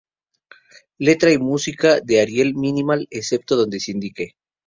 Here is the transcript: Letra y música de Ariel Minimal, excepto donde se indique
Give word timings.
Letra 0.97 1.31
y 1.31 1.37
música 1.37 1.99
de 2.01 2.21
Ariel 2.21 2.55
Minimal, 2.55 3.05
excepto 3.11 3.55
donde 3.55 3.79
se 3.79 3.91
indique 3.91 4.35